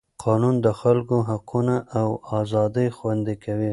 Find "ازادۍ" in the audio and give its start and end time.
2.39-2.87